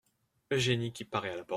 [0.51, 1.47] Eugénie qui paraît à la porte.